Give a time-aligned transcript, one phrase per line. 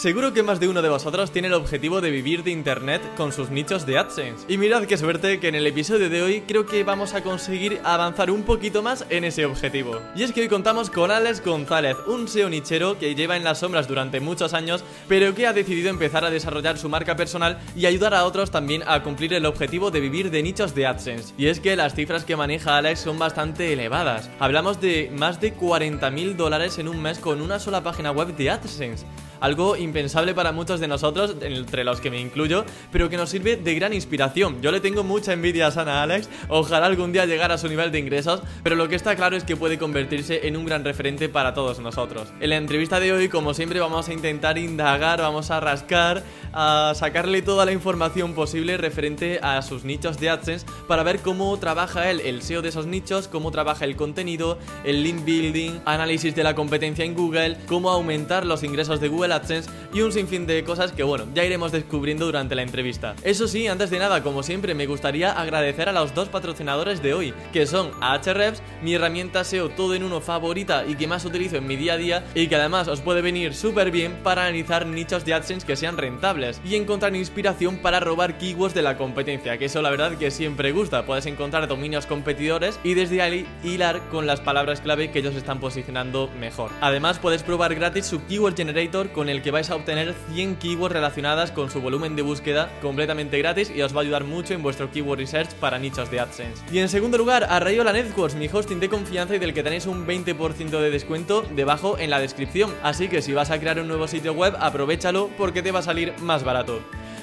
[0.00, 3.34] Seguro que más de uno de vosotros tiene el objetivo de vivir de internet con
[3.34, 4.46] sus nichos de AdSense.
[4.48, 7.82] Y mirad qué suerte que en el episodio de hoy creo que vamos a conseguir
[7.84, 10.00] avanzar un poquito más en ese objetivo.
[10.16, 13.58] Y es que hoy contamos con Alex González, un SEO nichero que lleva en las
[13.58, 17.84] sombras durante muchos años, pero que ha decidido empezar a desarrollar su marca personal y
[17.84, 21.34] ayudar a otros también a cumplir el objetivo de vivir de nichos de AdSense.
[21.36, 24.30] Y es que las cifras que maneja Alex son bastante elevadas.
[24.38, 28.34] Hablamos de más de 40 mil dólares en un mes con una sola página web
[28.34, 29.04] de AdSense
[29.40, 33.56] algo impensable para muchos de nosotros, entre los que me incluyo, pero que nos sirve
[33.56, 34.60] de gran inspiración.
[34.62, 37.90] Yo le tengo mucha envidia a Sana Alex, ojalá algún día llegara a su nivel
[37.90, 41.28] de ingresos, pero lo que está claro es que puede convertirse en un gran referente
[41.28, 42.28] para todos nosotros.
[42.40, 46.92] En la entrevista de hoy, como siempre, vamos a intentar indagar, vamos a rascar, a
[46.94, 52.10] sacarle toda la información posible referente a sus nichos de AdSense para ver cómo trabaja
[52.10, 56.44] él el SEO de esos nichos, cómo trabaja el contenido, el link building, análisis de
[56.44, 60.64] la competencia en Google, cómo aumentar los ingresos de Google AdSense y un sinfín de
[60.64, 63.14] cosas que bueno, ya iremos descubriendo durante la entrevista.
[63.22, 67.14] Eso sí, antes de nada, como siempre, me gustaría agradecer a los dos patrocinadores de
[67.14, 71.56] hoy, que son Ahrefs, mi herramienta SEO todo en uno favorita y que más utilizo
[71.56, 74.86] en mi día a día y que además os puede venir súper bien para analizar
[74.86, 79.58] nichos de AdSense que sean rentables y encontrar inspiración para robar keywords de la competencia,
[79.58, 81.06] que eso la verdad que siempre gusta.
[81.06, 85.60] Puedes encontrar dominios competidores y desde ahí hilar con las palabras clave que ellos están
[85.60, 86.70] posicionando mejor.
[86.80, 90.94] Además, puedes probar gratis su Keyword Generator con el que vais a obtener 100 keywords
[90.94, 94.62] relacionadas con su volumen de búsqueda completamente gratis y os va a ayudar mucho en
[94.62, 96.62] vuestro keyword research para nichos de AdSense.
[96.72, 100.06] Y en segundo lugar, Arrayola Networks, mi hosting de confianza y del que tenéis un
[100.06, 102.74] 20% de descuento debajo en la descripción.
[102.82, 105.82] Así que si vas a crear un nuevo sitio web, aprovechalo porque te va a
[105.82, 106.80] salir más barato.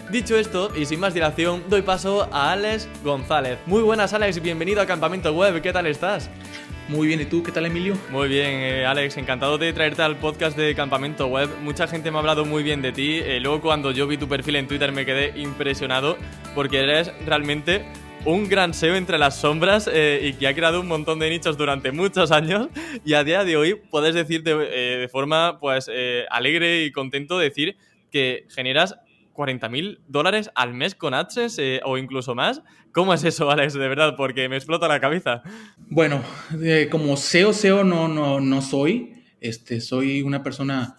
[0.09, 3.59] Dicho esto, y sin más dilación, doy paso a Alex González.
[3.65, 6.29] Muy buenas Alex, bienvenido a Campamento Web, ¿qué tal estás?
[6.89, 7.97] Muy bien, ¿y tú qué tal Emilio?
[8.11, 11.49] Muy bien, eh, Alex, encantado de traerte al podcast de Campamento Web.
[11.61, 13.19] Mucha gente me ha hablado muy bien de ti.
[13.21, 16.17] Eh, luego cuando yo vi tu perfil en Twitter me quedé impresionado
[16.55, 17.83] porque eres realmente
[18.23, 21.57] un gran SEO entre las sombras eh, y que ha creado un montón de nichos
[21.57, 22.69] durante muchos años
[23.03, 25.91] y a día de hoy puedes decir de, forma pues
[26.29, 27.75] alegre y contento decir
[28.11, 28.95] que generas
[29.33, 32.63] 40 mil dólares al mes con AdSense o incluso más.
[32.97, 33.75] ¿Cómo es eso, Alex?
[33.75, 35.43] De verdad, porque me explota la cabeza.
[35.87, 36.23] Bueno,
[36.89, 39.21] como SEO, SEO no, no, no soy.
[39.39, 40.97] Este, soy una persona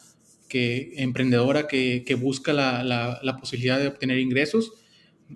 [0.48, 4.74] que, emprendedora que, busca la, la, la, posibilidad de obtener ingresos.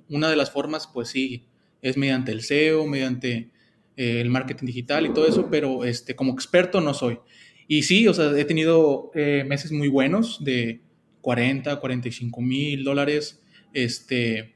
[0.09, 1.49] Una de las formas, pues sí,
[1.81, 3.51] es mediante el SEO, mediante
[3.97, 7.19] eh, el marketing digital y todo eso, pero este, como experto no soy.
[7.67, 10.81] Y sí, o sea, he tenido eh, meses muy buenos de
[11.23, 13.43] 40, 45 mil dólares
[13.73, 14.55] este,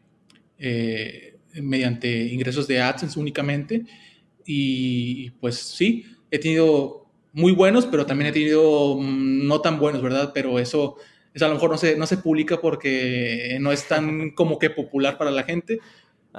[0.57, 3.85] eh, mediante ingresos de AdSense únicamente.
[4.45, 10.03] Y pues sí, he tenido muy buenos, pero también he tenido mm, no tan buenos,
[10.03, 10.33] ¿verdad?
[10.33, 10.97] Pero eso,
[11.35, 14.71] eso a lo mejor no se, no se publica porque no es tan como que
[14.71, 15.81] popular para la gente.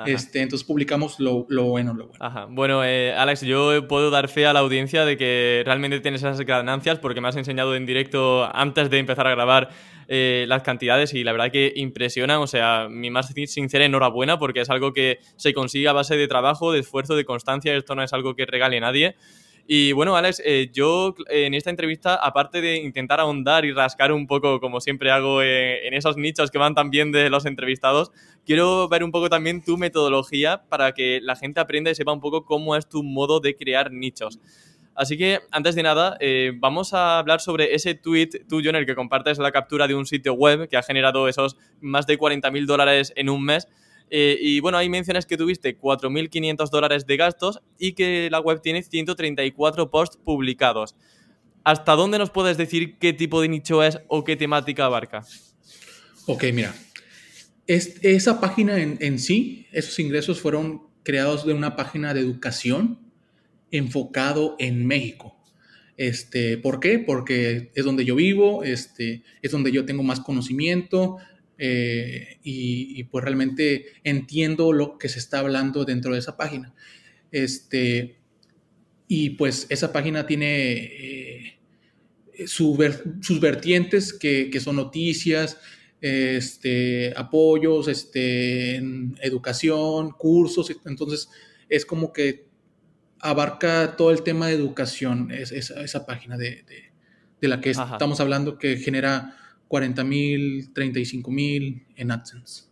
[0.05, 2.23] Este, entonces publicamos lo, lo, bueno, lo bueno.
[2.23, 2.45] Ajá.
[2.47, 6.39] Bueno, eh, Alex, yo puedo dar fe a la audiencia de que realmente tienes esas
[6.41, 9.69] ganancias porque me has enseñado en directo antes de empezar a grabar
[10.07, 12.39] eh, las cantidades y la verdad que impresionan.
[12.39, 16.27] O sea, mi más sincera enhorabuena porque es algo que se consigue a base de
[16.27, 17.75] trabajo, de esfuerzo, de constancia.
[17.75, 19.15] Esto no es algo que regale nadie.
[19.69, 24.25] Y bueno, Alex, eh, yo en esta entrevista, aparte de intentar ahondar y rascar un
[24.25, 28.13] poco, como siempre hago, eh, en esos nichos que van tan bien de los entrevistados,
[28.45, 32.21] quiero ver un poco también tu metodología para que la gente aprenda y sepa un
[32.21, 34.39] poco cómo es tu modo de crear nichos.
[34.97, 38.87] Así que, antes de nada, eh, vamos a hablar sobre ese tweet tuyo en el
[38.87, 42.65] que compartes la captura de un sitio web que ha generado esos más de 40.000
[42.65, 43.67] dólares en un mes.
[44.09, 48.59] Eh, y bueno, ahí mencionas que tuviste 4.500 dólares de gastos y que la web
[48.59, 50.95] tiene 134 posts publicados.
[51.63, 55.23] ¿Hasta dónde nos puedes decir qué tipo de nicho es o qué temática abarca?
[56.25, 56.73] Ok, mira.
[57.67, 63.06] esa página en, en sí, esos ingresos fueron creados de una página de educación
[63.71, 65.35] enfocado en México.
[65.97, 66.99] Este, ¿Por qué?
[66.99, 71.17] Porque es donde yo vivo, este, es donde yo tengo más conocimiento,
[71.59, 76.73] eh, y, pues realmente entiendo lo que se está hablando dentro de esa página.
[77.31, 78.17] Este,
[79.07, 81.59] y pues esa página tiene eh,
[82.45, 82.77] sus
[83.39, 85.57] vertientes que, que, son noticias,
[85.99, 88.75] este, apoyos, este,
[89.21, 91.29] educación, cursos, entonces
[91.69, 92.46] es como que
[93.19, 96.91] abarca todo el tema de educación, es, esa página de, de,
[97.41, 99.35] de la que estamos hablando que genera
[99.67, 102.63] 40 mil, 35 mil en AdSense.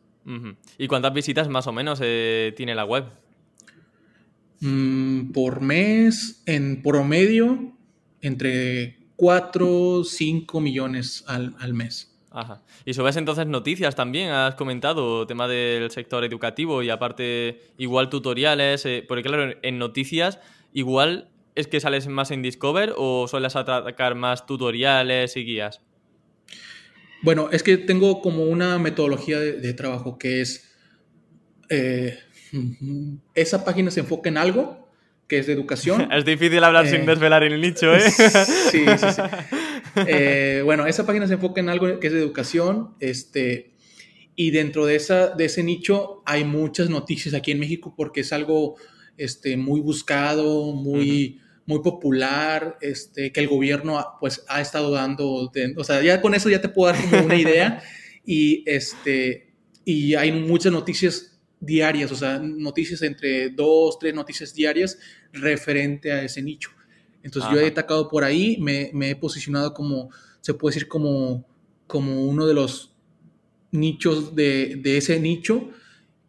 [0.77, 3.05] ¿Y cuántas visitas más o menos eh, tiene la web?
[4.59, 7.77] Mm, por mes, en promedio,
[8.21, 12.14] entre 4, 5 millones al, mes.
[12.35, 12.61] Ajá.
[12.83, 18.85] Y subes entonces noticias también, has comentado, tema del sector educativo y aparte igual tutoriales,
[18.85, 20.39] eh, porque claro, en noticias
[20.73, 25.79] igual es que sales más en Discover o sueles atacar más tutoriales y guías.
[27.21, 30.75] Bueno, es que tengo como una metodología de, trabajo que es,
[31.69, 32.19] eh,
[33.33, 34.89] esa página se enfoca en algo,
[35.29, 36.07] que es de educación.
[36.11, 38.11] es difícil hablar sin eh, desvelar el nicho, ¿eh?
[38.11, 39.21] sí, sí, sí.
[40.07, 43.75] Eh, bueno, esa página se enfoca en algo que es de educación, este,
[44.35, 48.33] y dentro de, esa, de ese nicho hay muchas noticias aquí en México porque es
[48.33, 48.75] algo
[49.17, 55.83] este, muy buscado, muy, muy popular, este, que el gobierno pues, ha estado dando, o
[55.83, 57.81] sea, ya con eso ya te puedo dar como una idea,
[58.25, 59.53] y, este,
[59.85, 64.99] y hay muchas noticias diarias, o sea, noticias entre dos, tres noticias diarias
[65.31, 66.74] referente a ese nicho.
[67.25, 70.11] Entonces yo he atacado por ahí, me, he posicionado como,
[70.41, 71.43] se puede decir como,
[71.87, 72.95] como uno de los
[73.71, 75.69] nichos de, ese nicho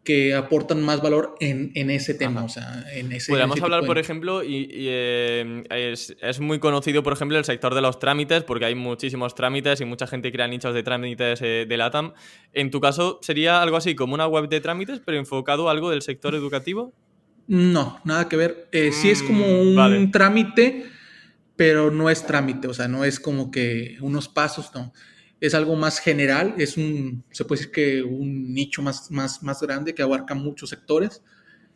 [0.03, 4.43] que aportan más valor en, ese tema, o sea, en ese Podríamos hablar, por ejemplo,
[4.43, 9.35] y, eh, es, muy conocido, por ejemplo, el sector de los trámites, porque hay muchísimos
[9.35, 12.13] trámites y mucha gente crea nichos de trámites eh, de LATAM.
[12.53, 15.91] En tu caso, ¿sería algo así como una web de trámites, pero enfocado a algo
[15.91, 16.95] del sector educativo?
[17.47, 18.67] No, nada que ver.
[18.71, 20.85] Eh, sí es como mm, un trámite,
[21.55, 24.93] pero no es trámite, o sea, no es como que unos pasos, no.
[25.39, 29.61] Es algo más general, es un, se puede decir que un nicho más, más, más
[29.61, 31.23] grande que abarca muchos sectores,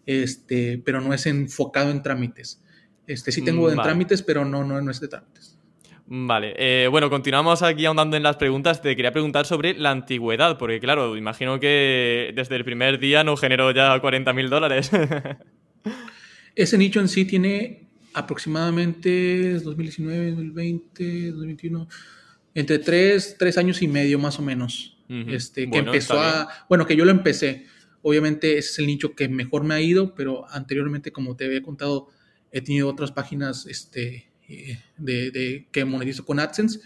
[0.05, 2.61] este, pero no es enfocado en trámites.
[3.07, 5.57] Este, sí tengo de trámites, pero no, no, no es de trámites.
[6.13, 8.81] Vale, eh, bueno, continuamos aquí ahondando en las preguntas.
[8.81, 13.37] Te quería preguntar sobre la antigüedad, porque claro, imagino que desde el primer día no
[13.37, 14.91] generó ya 40 mil dólares.
[16.55, 21.87] Ese nicho en sí tiene aproximadamente 2019, 2020, 2021,
[22.53, 24.97] entre tres, tres años y medio más o menos.
[25.09, 27.65] este, que empezó a, bueno, que yo lo empecé.
[28.01, 31.61] Obviamente ese es el nicho que mejor me ha ido, pero anteriormente, como te había
[31.61, 32.07] contado,
[32.51, 36.79] he tenido otras páginas este, eh, de, que monetizo con AdSense,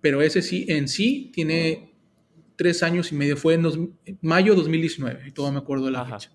[0.00, 1.92] pero ese sí, en sí, tiene
[2.56, 3.36] tres años y medio.
[3.36, 6.32] Fue en mayo 2019, y todo me acuerdo de la fecha.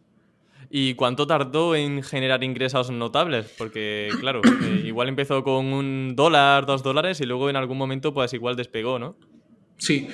[0.75, 3.45] ¿Y cuánto tardó en generar ingresos notables?
[3.59, 8.11] Porque, claro, eh, igual empezó con un dólar, dos dólares y luego en algún momento
[8.11, 9.15] pues igual despegó, ¿no?
[9.77, 10.07] Sí.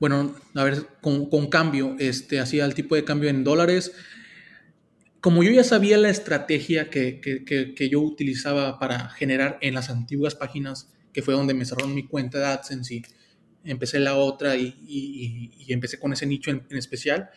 [0.00, 3.92] Bueno, a ver, con, cambio, este, hacía el tipo de cambio en dólares.
[5.20, 10.88] Como yo ya sabía la estrategia que, yo utilizaba para generar en las antiguas páginas,
[11.12, 13.02] que fue donde me cerraron mi cuenta de AdSense y
[13.62, 17.28] empecé la otra y, empecé con ese nicho en especial,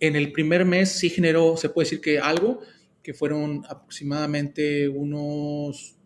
[0.00, 2.60] en el primer mes sí generó, se puede decir que algo,
[3.02, 5.96] que fueron aproximadamente unos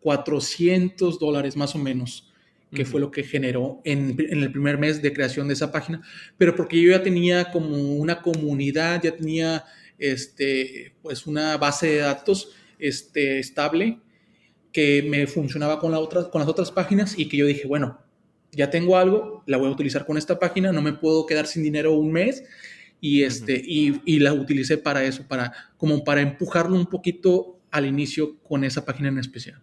[0.00, 2.32] 400 dólares más o menos,
[2.72, 6.02] que fue lo que generó en, el primer mes de creación de esa página,
[6.36, 9.64] pero porque yo ya tenía como una comunidad, ya tenía
[9.98, 14.00] este, pues una base de datos este, estable
[14.72, 18.00] que me funcionaba con, la otra, con las otras páginas y que yo dije, bueno,
[18.50, 21.62] ya tengo algo, la voy a utilizar con esta página, no me puedo quedar sin
[21.62, 22.44] dinero un mes
[23.04, 28.38] y, este, y, la utilicé para eso, para, como para empujarlo un poquito al inicio
[28.38, 29.60] con esa página en especial.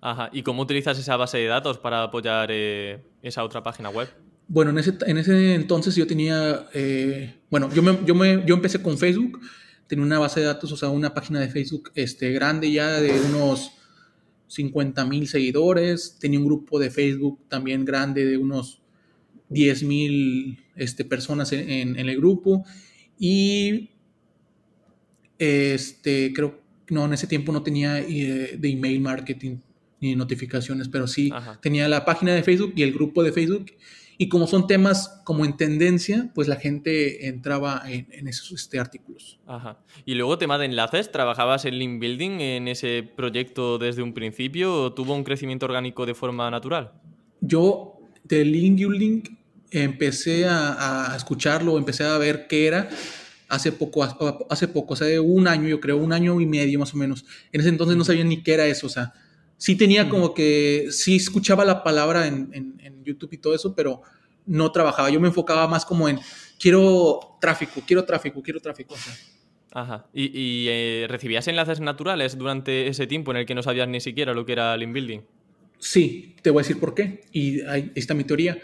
[0.00, 4.08] Ajá, ¿y cómo utilizas esa base de datos para apoyar eh, esa otra página web?
[4.46, 8.54] Bueno, en ese, en ese entonces yo tenía, eh, bueno, yo, me, yo, me, yo
[8.54, 9.40] empecé con Facebook,
[9.88, 13.20] tenía una base de datos, o sea, una página de Facebook este, grande ya de
[13.20, 13.72] unos
[14.46, 18.80] 50 mil seguidores, tenía un grupo de Facebook también grande de unos
[19.48, 22.64] 10 mil este, personas en, el grupo
[23.18, 23.90] y
[25.38, 29.58] este, creo, no, en ese tiempo no tenía eh, de email marketing
[30.00, 33.66] ni notificaciones, pero sí tenía la página de Facebook y el grupo de Facebook.
[34.16, 39.38] Y como son temas como en tendencia, pues la gente entraba en, esos este, artículos.
[39.46, 39.78] Ajá.
[40.04, 44.74] Y luego tema de enlaces, ¿trabajabas en link building en ese proyecto desde un principio
[44.74, 46.92] o tuvo un crecimiento orgánico de forma natural?
[47.40, 49.22] Yo de link building
[49.70, 52.88] empecé a, escucharlo, empecé a ver qué era
[53.48, 54.04] hace poco,
[54.48, 57.24] hace poco, hace un año, yo creo, un año y medio más o menos.
[57.52, 59.12] En ese entonces no sabía ni qué era eso, o sea,
[59.56, 62.70] sí tenía como que, sí escuchaba la palabra en,
[63.02, 64.02] YouTube y todo eso, pero
[64.46, 65.10] no trabajaba.
[65.10, 66.20] Yo me enfocaba más como en,
[66.60, 68.94] quiero tráfico, quiero tráfico, quiero tráfico.
[69.72, 70.06] Ajá.
[70.12, 74.32] ¿Y, eh, recibías enlaces naturales durante ese tiempo en el que no sabías ni siquiera
[74.32, 75.20] lo que era link building?
[75.78, 77.22] Sí, te voy a decir por qué.
[77.32, 78.58] Y ahí está mi teoría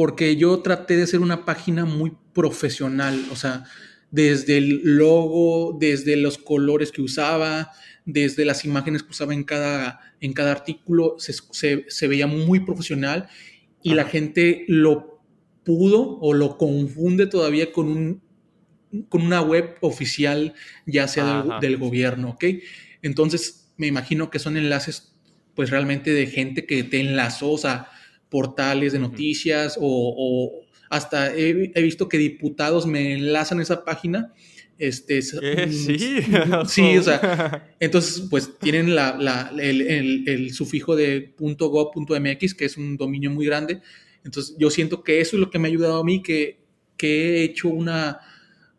[0.00, 3.64] porque yo traté de ser una página muy profesional, o sea,
[4.10, 7.70] desde el logo, desde los colores que usaba,
[8.06, 13.28] desde las imágenes que usaba en cada, en cada artículo, se, veía muy profesional
[13.82, 15.22] y la gente lo
[15.64, 18.22] pudo o lo confunde todavía con, un,
[19.10, 20.54] con una web oficial,
[20.86, 22.44] ya sea del, del, gobierno, ¿ok?
[23.02, 25.14] Entonces, me imagino que son enlaces,
[25.54, 27.90] pues realmente de gente que te enlazó, o sea,
[28.30, 34.32] portales de noticias o, hasta he, visto que diputados me enlazan esa página.
[34.78, 36.16] Este, mm, Sí,
[36.66, 43.30] sí, o sea, entonces pues tienen la, el, sufijo de .gov.mx, que es un dominio
[43.30, 43.82] muy grande.
[44.24, 46.60] Entonces yo siento que eso es lo que me ha ayudado a mí, que,
[46.96, 48.20] que he hecho una,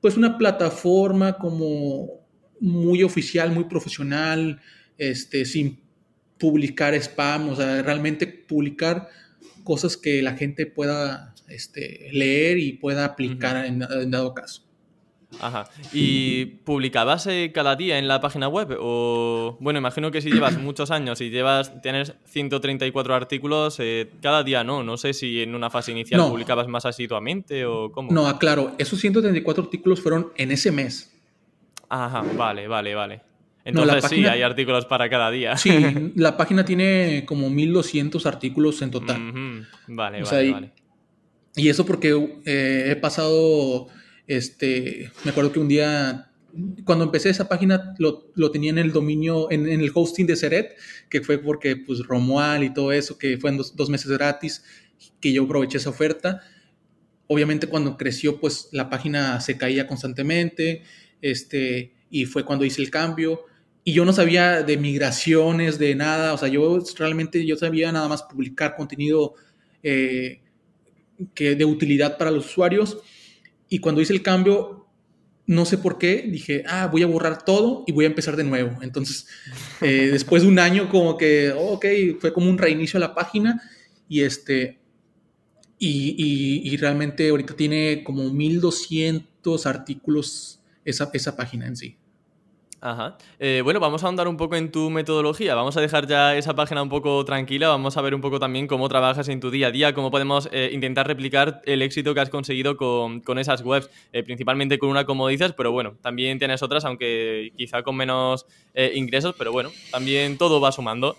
[0.02, 2.22] pues una plataforma como
[2.60, 4.60] muy oficial, muy profesional,
[4.98, 5.80] este, sin
[6.38, 9.08] publicar spam, o sea, realmente publicar
[9.64, 14.64] cosas que la gente pueda este, leer y pueda aplicar en, dado caso.
[15.40, 15.70] Ajá.
[15.94, 18.78] ¿Y publicabas eh, cada día en la página web?
[18.80, 24.44] O, bueno, imagino que si llevas muchos años y llevas, tienes 134 artículos, eh, cada
[24.44, 24.84] día no.
[24.84, 28.12] No sé si en una fase inicial publicabas más asiduamente o cómo.
[28.12, 31.14] No, claro, esos 134 artículos fueron en ese mes.
[31.88, 33.31] Ajá, vale, vale, vale.
[33.64, 35.56] Entonces sí, hay artículos para cada día.
[35.58, 35.72] Sí,
[36.16, 39.68] la página tiene como 1200 artículos en total.
[39.88, 40.72] Vale, vale, vale.
[41.56, 43.88] Y eso porque eh, he pasado,
[44.28, 46.32] este, me acuerdo que un día,
[46.86, 50.78] cuando empecé esa página, lo, tenía en el dominio, en, el hosting de Seret,
[51.10, 54.64] que fue porque, pues, Romual y todo eso, que fue en dos, dos meses gratis,
[55.20, 56.42] que yo aproveché esa oferta.
[57.28, 60.84] Obviamente cuando creció, pues, la página se caía constantemente,
[61.22, 63.46] este, y fue cuando hice el cambio
[63.84, 68.08] y yo no sabía de migraciones, de nada, o sea, yo realmente yo sabía nada
[68.08, 69.34] más publicar contenido
[69.82, 70.42] eh,
[71.34, 73.00] que de utilidad para los usuarios
[73.70, 74.88] y cuando hice el cambio,
[75.48, 78.44] no sé por qué, dije, ah, voy a borrar todo y voy a empezar de
[78.44, 78.82] nuevo.
[78.82, 79.28] Entonces,
[79.82, 81.86] eh, después de un año como que, oh, ok,
[82.20, 83.62] fue como un reinicio a la página
[84.08, 84.80] y este,
[85.80, 91.98] y, y, realmente ahorita tiene como 1200 artículos esa, esa página en sí.
[92.84, 93.16] Ajá.
[93.38, 95.54] Eh, bueno, vamos a ahondar un poco en tu metodología.
[95.54, 97.70] Vamos a dejar ya esa página un poco tranquila.
[97.70, 100.50] Vamos a ver un poco también cómo trabajas en tu día a día, cómo podemos
[100.52, 105.06] eh, intentar replicar el éxito que has conseguido con, esas webs, eh, principalmente con una
[105.06, 110.40] como dices, pero bueno, también tienes otras, aunque quizá con menos ingresos, pero bueno, también
[110.40, 111.16] todo va sumando.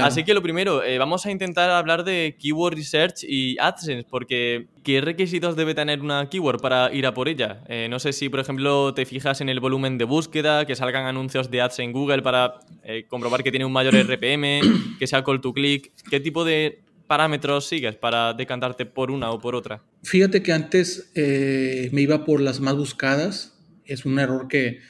[0.00, 4.66] Así que lo primero, eh, vamos a intentar hablar de Keyword Research y AdSense, porque
[4.84, 7.62] ¿qué requisitos debe tener una keyword para ir a por ella?
[7.68, 11.06] Eh, no sé si, por ejemplo, te fijas en el volumen de búsqueda, que salgan
[11.06, 14.60] anuncios de ads en Google para eh, comprobar que tiene un mayor RPM,
[14.98, 15.92] que sea call to click.
[16.10, 19.82] ¿Qué tipo de parámetros sigues para decantarte por una o por otra?
[20.02, 23.54] Fíjate que antes me iba por las más buscadas.
[23.86, 24.80] Es un error que,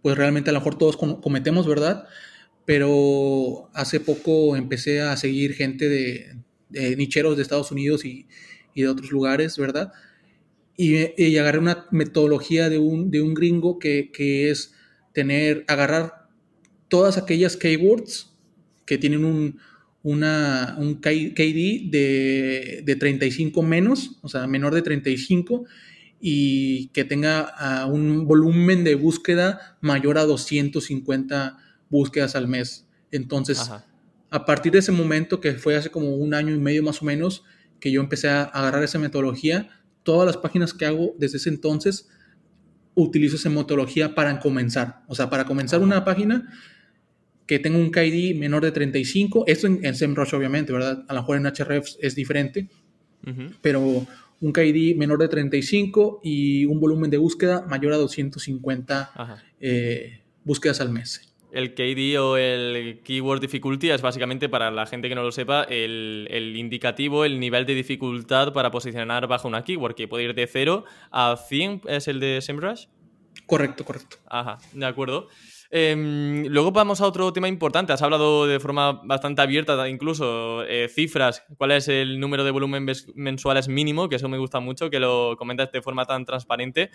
[0.00, 2.08] pues realmente a lo mejor todos cometemos, ¿verdad?
[2.68, 8.26] Pero hace poco empecé a seguir gente de, nicheros de Estados Unidos y,
[8.74, 9.90] de otros lugares, ¿verdad?
[10.76, 14.10] Y, agarré una metodología de un, de un gringo que,
[14.50, 14.74] es
[15.14, 16.28] tener, agarrar
[16.88, 18.36] todas aquellas keywords
[18.84, 19.58] que tienen un,
[20.02, 25.64] una, un KD de, de, 35 menos, o sea, menor de 35,
[26.20, 32.86] y que tenga ah, un volumen de búsqueda mayor a 250 búsquedas al mes.
[33.10, 33.70] Entonces,
[34.30, 37.04] a partir de ese momento, que fue hace como un año y medio más o
[37.04, 37.44] menos,
[37.80, 39.70] que yo empecé a agarrar esa metodología,
[40.02, 42.08] todas las páginas que hago desde ese entonces,
[42.94, 45.02] utilizo esa metodología para comenzar.
[45.06, 46.48] O sea, para comenzar una página
[47.46, 51.04] que tenga un KID menor de 35, esto en, en SEMrush obviamente, ¿verdad?
[51.08, 52.68] A lo mejor en Hrefs es diferente,
[53.62, 54.06] pero
[54.40, 60.80] un KID menor de 35 y un volumen de búsqueda mayor a 250 eh, búsquedas
[60.80, 61.34] al mes.
[61.50, 65.64] El KD o el Keyword Difficulty es básicamente, para la gente que no lo sepa,
[65.64, 70.46] el, indicativo, el nivel de dificultad para posicionar bajo una keyword, que puede ir de
[70.46, 72.86] 0 a 100, ¿es el de SEMrush?
[73.46, 74.18] Correcto, correcto.
[74.26, 75.28] Ajá, de acuerdo.
[75.70, 77.92] Em, luego vamos a otro tema importante.
[77.92, 81.42] Has hablado de forma bastante abierta, incluso eh, cifras.
[81.58, 84.08] ¿Cuál es el número de volumen mensuales mínimo?
[84.08, 86.90] Que eso me gusta mucho, que lo comentas de forma tan transparente.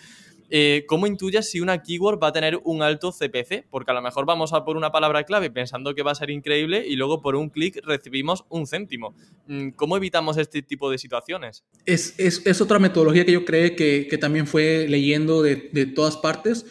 [0.50, 3.68] Eh, ¿Cómo intuyes si una keyword va a tener un alto CPC?
[3.70, 6.32] Porque a lo mejor vamos a por una palabra clave pensando que va a ser
[6.32, 9.14] increíble y luego por un clic recibimos un céntimo.
[9.46, 11.64] Mm, ¿Cómo evitamos este tipo de situaciones?
[11.86, 16.66] Es, otra metodología que yo creo que, también fue leyendo de, de todas partes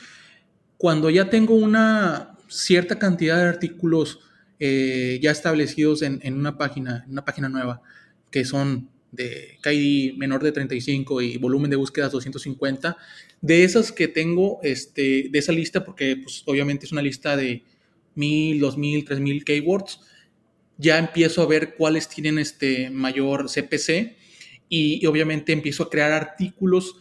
[0.83, 4.19] cuando ya tengo una cierta cantidad de artículos
[4.59, 7.81] eh, ya establecidos en, una página, una página nueva,
[8.33, 12.97] que son de KID menor de 35 y volumen de búsquedas 250,
[13.41, 17.63] de esas que tengo, este, de esa lista, porque pues, obviamente es una lista de
[18.17, 20.01] 1000, 2000, 3000 keywords,
[20.79, 24.17] ya empiezo a ver cuáles tienen este mayor CPC
[24.69, 26.97] y, obviamente empiezo a crear artículos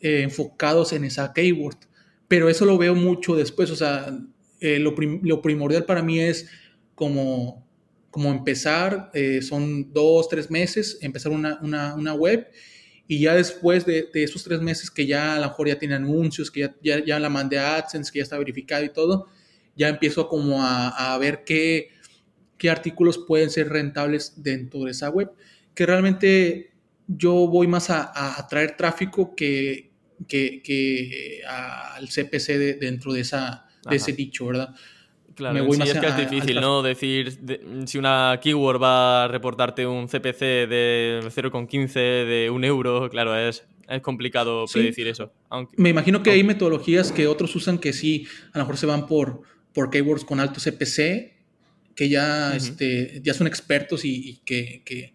[0.00, 1.89] eh, enfocados en esa keyword.
[2.30, 4.16] Pero eso lo veo mucho después, o sea,
[4.60, 4.94] eh, lo,
[5.42, 6.48] primordial para mí es
[6.94, 7.66] como,
[8.08, 12.46] como empezar, eh, son dos, tres meses, empezar una, una, web
[13.08, 16.52] y ya después de, esos tres meses que ya a lo mejor ya tiene anuncios,
[16.52, 19.26] que ya, ya, la mandé a AdSense, que ya está verificado y todo,
[19.74, 21.88] ya empiezo como a, ver qué,
[22.58, 25.32] qué artículos pueden ser rentables dentro de esa web,
[25.74, 26.70] que realmente
[27.08, 29.89] yo voy más a, a traer tráfico que,
[30.28, 34.74] que, al CPC dentro de, esa, de ese dicho, ¿verdad?
[35.34, 36.82] Claro, sí, es que es difícil, ¿no?
[36.82, 37.38] Decir
[37.86, 43.64] si una keyword va a reportarte un CPC de 0,15, de un euro, claro, es,
[43.88, 45.32] es complicado predecir eso.
[45.48, 48.86] Aunque, Me imagino que hay metodologías que otros usan que sí, a lo mejor se
[48.86, 51.38] van por, por keywords con alto CPC,
[51.94, 55.12] que ya, este, ya son expertos y, que, que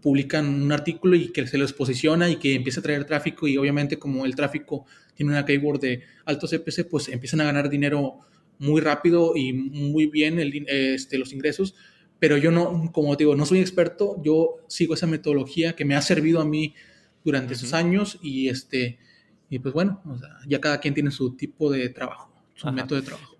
[0.00, 3.56] publican un artículo y que se los posiciona y que empieza a traer tráfico y
[3.56, 8.20] obviamente como el tráfico tiene una keyword de alto CPC, pues empiezan a ganar dinero
[8.58, 11.74] muy rápido y muy bien el, este, los ingresos.
[12.18, 16.02] Pero yo no, como digo, no soy experto, yo sigo esa metodología que me ha
[16.02, 16.74] servido a mí
[17.24, 18.98] durante esos años y este
[19.50, 20.02] y pues bueno,
[20.46, 23.37] ya cada quien tiene su tipo de trabajo, su método de trabajo.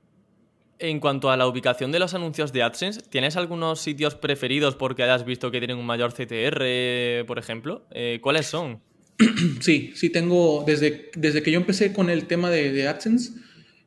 [0.80, 5.02] En cuanto a la ubicación de los anuncios de AdSense, ¿tienes algunos sitios preferidos porque
[5.02, 7.86] hayas visto que tienen un mayor CTR, por ejemplo?
[7.90, 8.80] Eh, ¿Cuáles son?
[9.60, 13.32] Sí, sí tengo, desde, desde que yo empecé con el tema de, AdSense,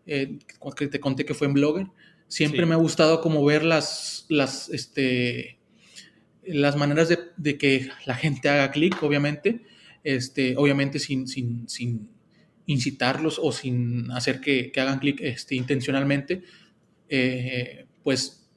[0.06, 0.40] eh,
[0.76, 1.88] que te conté que fue en Blogger,
[2.28, 5.60] siempre me ha gustado como ver las, las, este,
[6.46, 7.08] las maneras
[7.38, 9.62] de, que la gente haga clic, obviamente,
[10.04, 12.10] este, obviamente sin, sin, sin
[12.66, 16.44] incitarlos o sin hacer que, que hagan clic este, intencionalmente,
[17.14, 18.50] eh, pues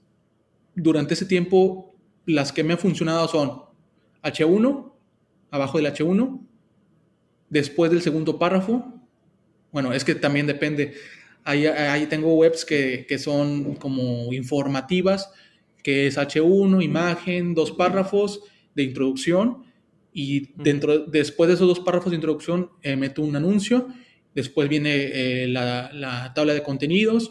[0.76, 1.92] durante ese tiempo
[2.24, 3.62] las que me han funcionado son
[4.22, 4.92] H1,
[5.50, 6.40] abajo del H1,
[7.50, 8.94] después del segundo párrafo.
[9.72, 10.94] Bueno, es que también depende.
[11.42, 15.30] Ahí, tengo webs que, son como informativas,
[15.82, 18.40] que es H1, imagen, dos párrafos
[18.74, 19.64] de introducción.
[20.12, 23.88] Y dentro, después de esos dos párrafos de introducción eh, meto un anuncio.
[24.32, 27.30] Después viene eh, la, la tabla de contenidos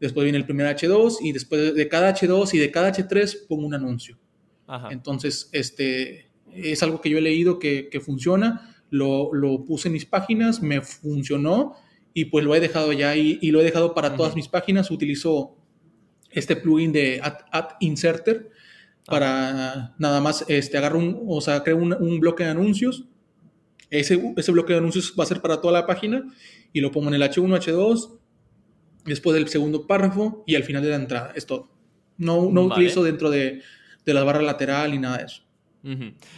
[0.00, 3.66] después viene el primer H2 y después de cada H2 y de cada H3 pongo
[3.66, 4.18] un anuncio.
[4.90, 9.30] Entonces, este, es algo que yo he leído que, funciona, lo,
[9.66, 11.74] puse en mis páginas, me funcionó
[12.12, 14.90] y pues lo he dejado ya y, y lo he dejado para todas mis páginas.
[14.90, 15.56] Utilizo
[16.30, 18.50] este plugin de Ad, Inserter
[19.06, 23.04] para nada más, este, agarro un, o sea, creo un, bloque de anuncios.
[23.90, 26.24] Ese, ese bloque de anuncios va a ser para toda la página
[26.72, 28.18] y lo pongo en el H1, H2,
[29.04, 31.32] después del segundo párrafo y al final de la entrada.
[31.34, 31.68] Es todo.
[32.16, 33.62] No, no utilizo dentro de,
[34.04, 35.44] de la barra lateral ni nada de eso.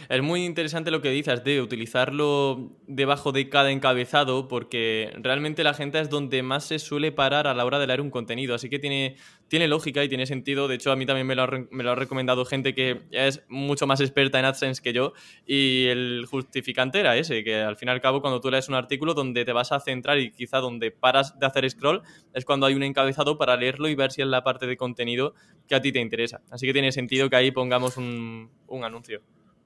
[0.09, 5.73] Es muy interesante lo que dices de utilizarlo debajo de cada encabezado porque realmente la
[5.73, 8.69] gente es donde más se suele parar a la hora de leer un contenido, así
[8.69, 9.15] que tiene,
[9.47, 10.67] tiene lógica y tiene sentido.
[10.67, 14.39] De hecho, a mí también me lo, ha, recomendado gente que es mucho más experta
[14.39, 15.13] en AdSense que yo
[15.45, 18.75] y el justificante era ese, que al fin y al cabo cuando tú lees un
[18.75, 22.01] artículo donde te vas a centrar y quizá donde paras de hacer scroll
[22.33, 25.33] es cuando hay un encabezado para leerlo y ver si es la parte de contenido
[25.67, 26.41] que a ti te interesa.
[26.49, 28.49] Así que tiene sentido que ahí pongamos un
[28.83, 29.21] anuncio.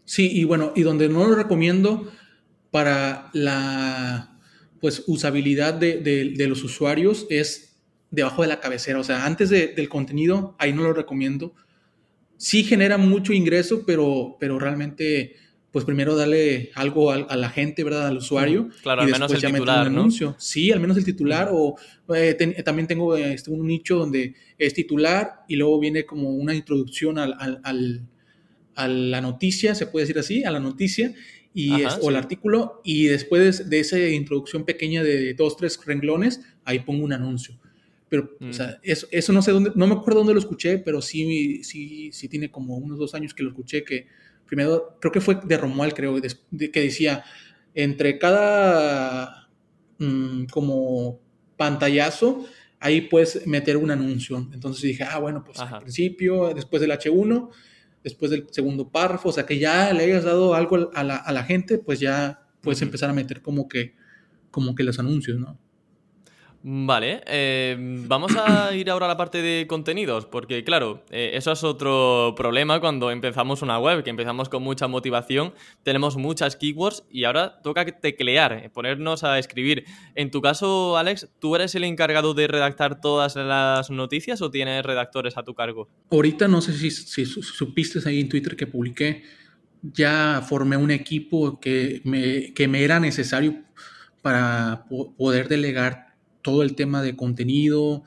[0.06, 2.12] Sí, y bueno, y donde no lo recomiendo
[2.72, 4.32] para la
[4.80, 7.71] pues usabilidad de, los usuarios es
[8.12, 11.54] debajo de la cabecera, o sea, antes del contenido, ahí no lo recomiendo.
[12.38, 15.36] Sí genera mucho ingreso, pero, pero realmente,
[15.72, 18.08] pues primero darle algo a, la gente, ¿verdad?
[18.08, 18.70] Al usuario.
[18.84, 20.36] Claro, al menos el titular, un anuncio.
[20.38, 21.76] Sí, al menos el titular, o
[22.16, 27.18] eh, también tengo este, un nicho donde es titular y luego viene como una introducción
[27.18, 27.36] al
[28.76, 31.14] a la noticia, se puede decir así, a la noticia
[31.54, 36.80] y o el artículo y después de, esa introducción pequeña de dos, tres renglones, ahí
[36.80, 37.60] pongo un anuncio.
[38.12, 38.80] Pero, o sea, mm.
[38.84, 42.28] eso, eso, no sé dónde, no me acuerdo dónde lo escuché, pero sí, sí, sí
[42.28, 44.08] tiene como unos dos años que lo escuché, que
[44.46, 47.24] primero, creo que fue de Romuald, creo, que decía,
[47.74, 49.48] entre cada
[49.98, 51.22] mm, como
[51.56, 52.46] pantallazo,
[52.82, 54.46] ahí puedes meter un anuncio.
[54.52, 57.50] Entonces dije, ah, bueno, pues al principio, después del H1,
[58.04, 61.32] después del segundo párrafo, o sea, que ya le hayas dado algo a la, a
[61.32, 63.96] la gente, pues ya puedes empezar a meter como que,
[64.50, 65.58] como que los anuncios, ¿no?
[66.64, 67.76] Vale, eh,
[68.08, 72.36] vamos a ir ahora a la parte de contenidos, porque claro, eh, eso es otro
[72.38, 77.62] problema cuando empezamos una web, que empezamos con mucha motivación, tenemos muchas keywords y ahora
[77.64, 79.86] toca teclear, eh, ponernos a escribir.
[80.14, 84.86] En tu caso, Alex, ¿tú eres el encargado de redactar todas las noticias o tienes
[84.86, 85.90] redactores a tu cargo?
[86.12, 89.24] Ahorita no sé si, si supiste ahí en Twitter que publiqué
[89.82, 93.64] ya formé un equipo que me, que me era necesario
[94.22, 94.86] para
[95.18, 96.11] poder delegar
[96.42, 98.04] todo el tema de contenido,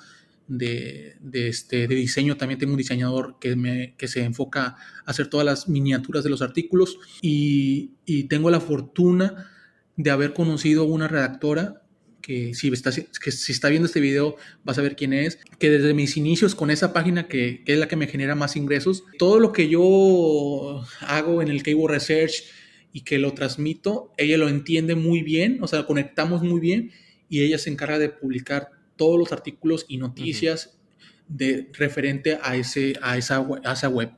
[0.46, 2.36] de, este, de diseño.
[2.36, 4.76] También tengo un diseñador que, me, que se enfoca a
[5.10, 9.50] hacer todas las miniaturas de los artículos y, y tengo la fortuna
[9.96, 11.82] de haber conocido una redactora
[12.20, 15.68] que si, está, que si está viendo este video vas a ver quién es, que
[15.68, 19.04] desde mis inicios con esa página que, que, es la que me genera más ingresos,
[19.18, 22.44] todo lo que yo hago en el Keyword Research
[22.94, 26.92] y que lo transmito, ella lo entiende muy bien, o sea, conectamos muy bien
[27.28, 30.78] y ella se encarga de publicar todos los artículos y noticias
[31.28, 34.12] de, referente a, ese, a, esa, a esa web.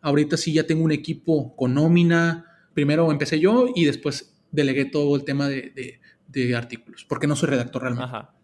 [0.00, 2.44] Ahorita sí ya tengo un equipo con nómina,
[2.74, 7.50] primero empecé yo y después delegué todo el tema de, de, artículos, porque no soy
[7.50, 8.04] redactor realmente.
[8.04, 8.34] Ajá.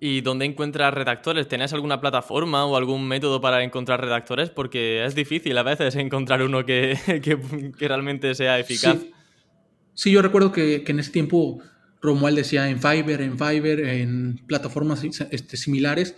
[0.00, 1.48] ¿Y dónde encuentras redactores?
[1.48, 4.48] ¿Tenés alguna plataforma o algún método para encontrar redactores?
[4.48, 6.96] Porque es difícil a veces encontrar uno que,
[7.78, 8.98] que, realmente sea eficaz.
[9.94, 10.12] Sí.
[10.12, 11.60] yo recuerdo que, que, en ese tiempo
[12.00, 16.14] Romuald decía en Fiverr, en Fiverr, en plataformas este, similares,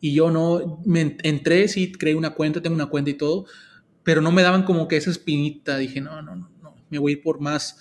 [0.00, 3.46] y yo no, me entré, sí, creé una cuenta, tengo una cuenta y todo,
[4.02, 7.12] pero no me daban como que esa espinita, dije, no, no, no, no me voy
[7.12, 7.78] a ir por más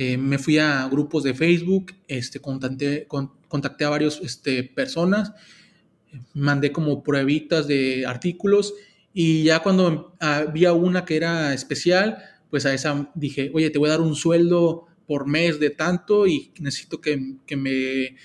[0.00, 3.08] eh, me fui a grupos de Facebook, este, contacté,
[3.48, 5.32] contacté a varias este, personas,
[6.34, 8.74] mandé como pruebitas de artículos
[9.12, 13.88] y ya cuando había una que era especial, pues a esa dije, oye, te voy
[13.88, 18.16] a dar un sueldo por mes de tanto y necesito que, que me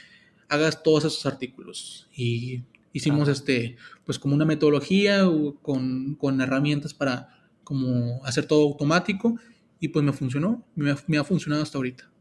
[0.49, 2.09] hagas todos esos artículos.
[2.15, 5.23] Y hicimos este, pues como una metodología
[5.61, 9.39] con, con herramientas para como hacer todo automático
[9.79, 12.11] y pues me funcionó, me ha, funcionado hasta ahorita.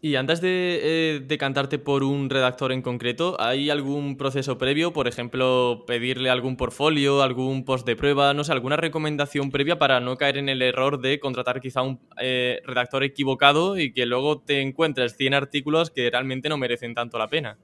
[0.00, 4.92] Y antes de eh, decantarte por un redactor en concreto, ¿hay algún proceso previo?
[4.92, 9.98] Por ejemplo, pedirle algún portfolio, algún post de prueba, no sé, alguna recomendación previa para
[9.98, 14.40] no caer en el error de contratar quizá un eh, redactor equivocado y que luego
[14.40, 17.58] te encuentres 100 artículos que realmente no merecen tanto la pena.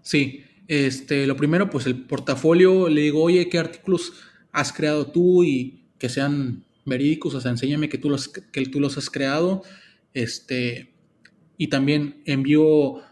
[0.00, 4.12] Sí, este, lo primero, pues el portafolio, le digo, oye, ¿qué artículos
[4.52, 8.78] has creado tú y que sean verídicos, o sea, enséñame que tú los, que tú
[8.78, 9.62] los has creado,
[10.14, 10.91] este,
[11.62, 13.02] y también envío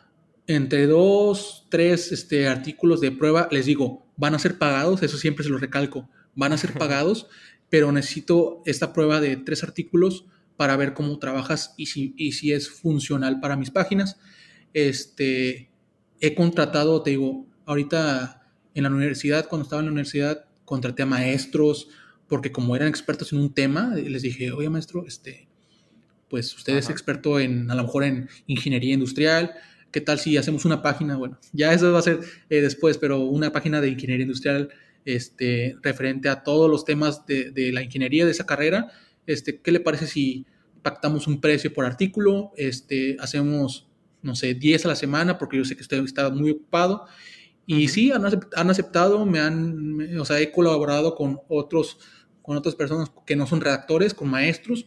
[0.49, 5.45] entre dos, tres este, artículos de prueba, les digo, van a ser pagados, eso siempre
[5.45, 7.29] se lo recalco, van a ser pagados,
[7.69, 10.25] pero necesito esta prueba de tres artículos
[10.57, 14.19] para ver cómo trabajas y si, y si es funcional para mis páginas.
[14.75, 15.71] Este,
[16.19, 21.07] he contratado, te digo, ahorita en la universidad, cuando estaba en la universidad, contraté a
[21.07, 21.87] maestros,
[22.27, 25.50] porque como eran expertos en un tema, les dije, oye maestro, este,
[26.31, 29.53] pues usted es experto en, a lo mejor en ingeniería industrial,
[29.91, 31.17] ¿qué tal si hacemos una página?
[31.17, 34.71] Bueno, ya eso va a ser eh, después, pero una página de ingeniería industrial
[35.05, 38.93] este, referente a todos los temas de, de, la ingeniería de esa carrera.
[39.27, 40.47] Este, ¿Qué le parece si
[40.83, 42.53] pactamos un precio por artículo?
[42.57, 43.89] Este, hacemos,
[44.23, 47.07] no sé, 10 a la semana, porque yo sé que usted está muy ocupado.
[47.67, 51.99] Y sí, han, han aceptado, me han, o sea, he colaborado con otros
[52.43, 54.87] con otras personas que no son redactores, con maestros,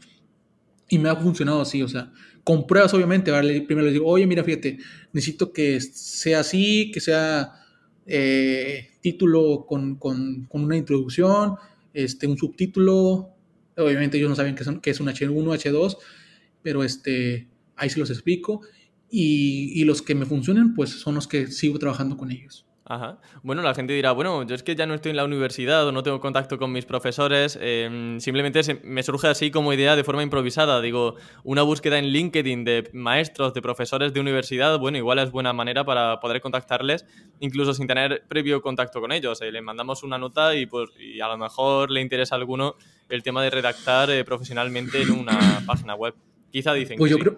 [0.89, 2.11] y me ha funcionado así, o sea,
[2.43, 4.77] con pruebas obviamente, primero les digo, oye, mira, fíjate,
[5.11, 7.53] necesito que sea así, que sea
[8.05, 11.55] eh, título con, con, con, una introducción,
[11.93, 13.29] este, un subtítulo,
[13.77, 15.97] obviamente ellos no saben qué, son, qué es un H1, H2,
[16.61, 18.61] pero este, ahí se los explico,
[19.09, 22.65] y, y los que me funcionan, pues son los que sigo trabajando con ellos.
[22.85, 23.17] Ajá.
[23.43, 25.93] Bueno, la gente dirá, bueno, yo es que ya no estoy en la universidad o
[25.93, 30.21] no tengo contacto con mis profesores, em, simplemente me surge así como idea de forma
[30.21, 30.81] improvisada.
[30.81, 31.15] Digo,
[31.45, 35.85] una búsqueda en LinkedIn de maestros, de profesores de universidad, bueno, igual es buena manera
[35.85, 37.05] para poder contactarles,
[37.39, 39.41] incluso sin tener previo contacto con ellos.
[39.41, 42.75] Eh, le mandamos una nota y, pues, y a lo mejor le interesa a alguno
[43.07, 46.15] el tema de redactar eh, profesionalmente en una página web.
[46.51, 47.37] Quizá dicen pues yo creo,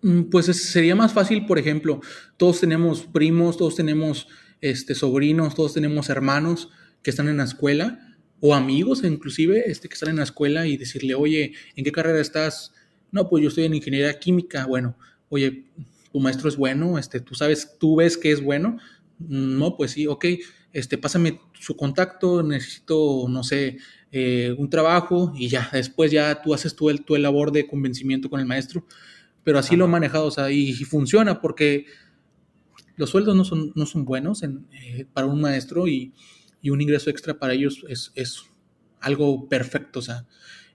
[0.00, 2.00] mm, pues sería más fácil, por ejemplo,
[2.38, 4.26] todos tenemos primos, todos tenemos
[4.60, 6.70] este, sobrinos, todos tenemos hermanos
[7.02, 10.76] que están en la escuela o amigos inclusive este, que están en la escuela y
[10.76, 12.72] decirle, oye, ¿en qué carrera estás?
[13.10, 14.66] No, pues yo estoy en ingeniería química.
[14.66, 14.96] Bueno,
[15.28, 15.64] oye,
[16.12, 18.78] tu maestro es bueno, este, tú sabes, tú ves que es bueno.
[19.18, 20.26] No, pues sí, ok,
[20.72, 23.78] este, pásame su contacto, necesito, no sé,
[24.12, 28.28] eh, un trabajo y ya, después ya tú haces tu, el, tu labor de convencimiento
[28.28, 28.86] con el maestro.
[29.42, 31.86] Pero así lo he manejado, o sea, y funciona porque
[32.96, 36.12] los sueldos no son, no son buenos eh, para un maestro y,
[36.68, 38.44] un ingreso extra para ellos es,
[39.00, 40.26] algo perfecto, o sea,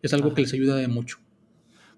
[0.01, 1.17] es algo que les ayuda de mucho.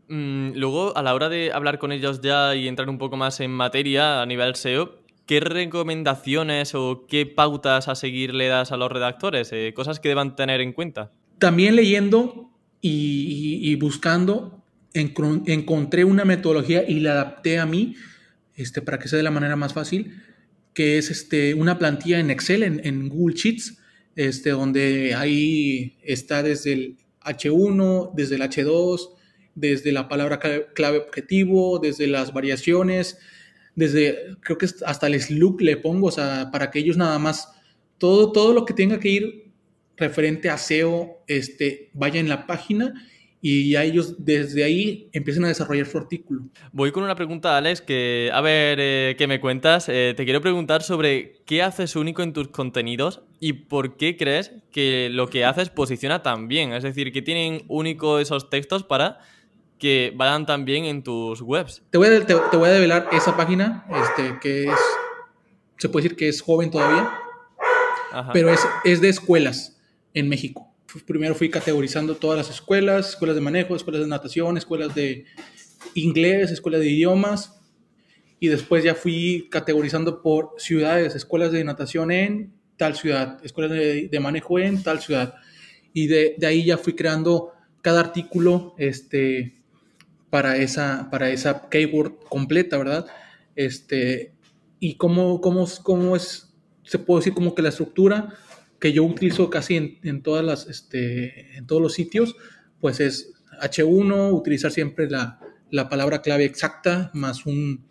[0.07, 3.39] Mm, luego, a la hora de hablar con ellos ya y entrar un poco más
[3.39, 8.77] en materia a nivel SEO, ¿qué recomendaciones o qué pautas a seguir le das a
[8.77, 9.51] los redactores?
[9.53, 11.11] Eh, cosas que deban tener en cuenta.
[11.37, 12.49] También leyendo
[12.81, 14.63] y, buscando
[14.95, 17.95] encontré una metodología y la adapté a mí
[18.55, 20.21] este, para que sea de la manera más fácil,
[20.73, 23.77] que es este, una plantilla en Excel, en, en Google Sheets,
[24.15, 29.09] este, donde ahí está desde el H1, desde el H2,
[29.55, 30.39] desde la palabra
[30.73, 33.17] clave objetivo, desde las variaciones,
[33.75, 37.49] desde, creo que hasta el slug le pongo, o sea, para que ellos nada más,
[37.97, 39.51] todo, todo lo que tenga que ir
[39.95, 42.93] referente a SEO, este, vaya en la página
[43.45, 46.43] y ya ellos desde ahí empiezan a desarrollar su artículo.
[46.71, 49.89] Voy con una pregunta, Alex, que a ver eh, qué me cuentas.
[49.89, 54.53] Eh, te quiero preguntar sobre qué haces único en tus contenidos y por qué crees
[54.71, 56.71] que lo que haces posiciona tan bien.
[56.71, 59.19] Es decir, ¿qué tienen único esos textos para
[59.77, 61.83] que vayan tan bien en tus webs?
[61.89, 64.79] Te voy a, te, voy a develar esa página, este, que es,
[65.79, 67.11] se puede decir que es joven todavía,
[68.31, 69.81] pero es, es de escuelas
[70.13, 74.93] en México primero fui categorizando todas las escuelas, escuelas de manejo, escuelas de natación, escuelas
[74.93, 75.25] de
[75.95, 77.59] inglés, escuelas de idiomas,
[78.39, 84.19] y después ya fui categorizando por ciudades, escuelas de natación en tal ciudad, escuelas de,
[84.19, 85.35] manejo en tal ciudad.
[85.93, 89.61] Y de, ahí ya fui creando cada artículo este,
[90.29, 93.05] para, esa, para esa keyword completa, ¿verdad?
[93.55, 94.33] Este,
[94.79, 96.53] y cómo, cómo, cómo es,
[96.83, 98.33] se puede decir como que la estructura,
[98.83, 102.35] que yo utilizo casi en, todas las, este, en todos los sitios,
[102.81, 105.39] pues es H1, utilizar siempre la,
[105.89, 107.85] palabra clave exacta, más, un,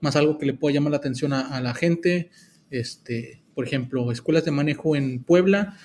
[0.00, 2.30] más algo que le pueda llamar la atención a, la gente.
[2.68, 5.78] Este, por ejemplo, escuelas de manejo en Puebla.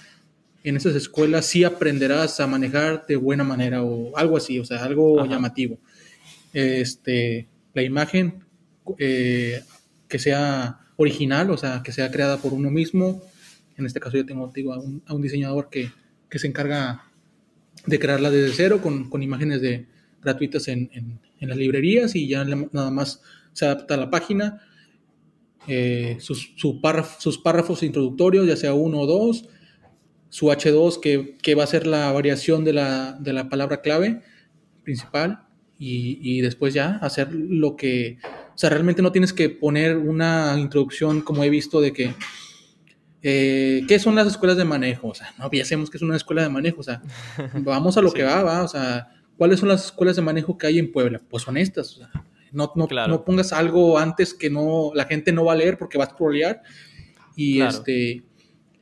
[0.63, 4.83] En esas escuelas sí aprenderás a manejar de buena manera o algo así, o sea,
[4.83, 5.77] algo llamativo.
[6.53, 8.45] Este, la imagen
[8.97, 9.62] eh,
[10.07, 13.21] que sea original, o sea, que sea creada por uno mismo,
[13.80, 15.92] en este caso yo tengo digo, a, un, diseñador que,
[16.30, 17.06] que, se encarga
[17.86, 19.88] de crearla desde cero con, con imágenes de,
[20.22, 23.22] gratuitas en, en, las librerías y ya nada más
[23.54, 24.62] se adapta a la página.
[25.68, 26.82] Eh, sus, su
[27.20, 29.48] sus párrafos introductorios, ya sea uno o dos,
[30.30, 34.22] su H2 que, que va a ser la variación de la, de la palabra clave
[34.84, 35.44] principal
[35.78, 38.18] y, y, después ya hacer lo que,
[38.54, 42.13] o sea, realmente no tienes que poner una introducción como he visto de que
[43.21, 45.10] eh, ¿Qué son las escuelas de manejo?
[45.10, 47.01] O sea, no piensemos que es una escuela de manejo, o sea,
[47.53, 50.67] vamos a lo que va, va, o sea, ¿cuáles son las escuelas de manejo que
[50.67, 51.21] hay en Puebla?
[51.29, 52.12] Pues son estas, o sea,
[52.51, 55.97] no, no, no pongas algo antes que no, la gente no va a leer porque
[55.97, 56.62] va a scrollear
[57.36, 58.23] y, este,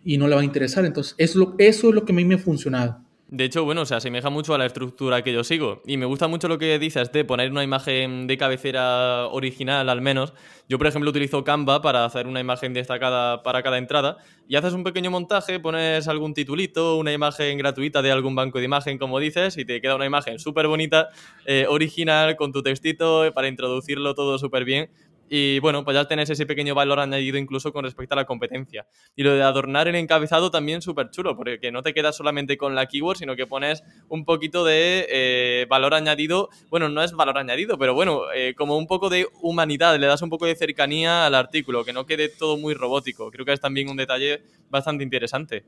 [0.04, 2.23] y no le va a interesar, entonces, es lo, eso es lo que a mí
[2.23, 3.02] me ha funcionado.
[3.30, 5.82] De hecho, bueno, se asemeja mucho a la estructura que yo sigo.
[5.86, 10.00] Y me gusta mucho lo que dices de poner una imagen de cabecera original, al
[10.00, 10.34] menos.
[10.70, 14.16] Yo, por ejemplo, utilizo Canva para hacer una imagen destacada para cada entrada.
[14.48, 18.66] Y haces un pequeño montaje, pones algún titulito, una imagen gratuita de algún banco de
[18.66, 21.10] imagen, como dices, y te queda una imagen súper bonita,
[21.46, 24.90] eh, original, con tu textito, para introducirlo todo súper bien.
[25.30, 28.88] Y bueno, pues ya tenés ese pequeño valor añadido incluso con respecto a la competencia.
[29.16, 32.76] Y lo de adornar el encabezado también súper chulo, porque no te quedas solamente con
[32.76, 36.50] la keyword, sino que pones un poquito de eh, valor añadido.
[36.70, 40.22] Bueno, no es valor añadido, pero bueno, eh, como un poco de humanidad, le das
[40.22, 43.30] un poco de cercanía al artículo, que no quede todo muy robótico.
[43.32, 45.66] Creo que es también un detalle bastante interesante.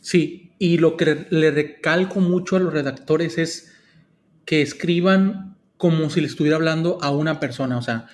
[0.00, 3.72] Sí, y lo que le recalco mucho a los redactores es
[4.44, 8.06] que escriban como si le estuviera hablando a una persona, o sea,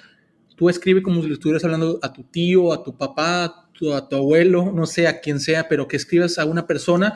[0.60, 4.14] tú escribe como si le estuvieras hablando a tu tío, a tu papá, a tu,
[4.14, 7.14] abuelo, no sé, a quien sea, pero que escribas a una persona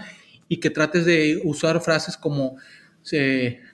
[0.48, 2.56] y que trates de usar frases como,